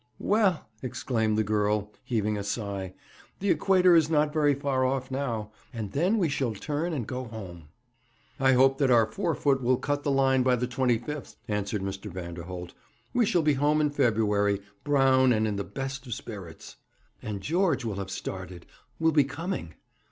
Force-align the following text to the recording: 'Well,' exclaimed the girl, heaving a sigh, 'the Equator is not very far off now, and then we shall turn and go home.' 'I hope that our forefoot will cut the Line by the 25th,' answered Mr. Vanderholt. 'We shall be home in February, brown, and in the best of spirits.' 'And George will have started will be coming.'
'Well,' 0.17 0.67
exclaimed 0.81 1.37
the 1.37 1.43
girl, 1.43 1.93
heaving 2.03 2.35
a 2.35 2.43
sigh, 2.43 2.95
'the 3.37 3.51
Equator 3.51 3.95
is 3.95 4.09
not 4.09 4.33
very 4.33 4.55
far 4.55 4.83
off 4.83 5.11
now, 5.11 5.51
and 5.71 5.91
then 5.91 6.17
we 6.17 6.27
shall 6.27 6.55
turn 6.55 6.91
and 6.91 7.05
go 7.05 7.25
home.' 7.25 7.65
'I 8.39 8.53
hope 8.53 8.77
that 8.79 8.89
our 8.89 9.05
forefoot 9.05 9.61
will 9.61 9.77
cut 9.77 10.01
the 10.01 10.09
Line 10.09 10.41
by 10.41 10.55
the 10.55 10.65
25th,' 10.65 11.35
answered 11.47 11.83
Mr. 11.83 12.11
Vanderholt. 12.11 12.73
'We 13.13 13.27
shall 13.27 13.43
be 13.43 13.53
home 13.53 13.79
in 13.79 13.91
February, 13.91 14.59
brown, 14.83 15.31
and 15.31 15.47
in 15.47 15.55
the 15.55 15.63
best 15.63 16.07
of 16.07 16.15
spirits.' 16.15 16.77
'And 17.21 17.41
George 17.41 17.85
will 17.85 17.97
have 17.97 18.09
started 18.09 18.65
will 18.99 19.11
be 19.11 19.23
coming.' 19.23 19.75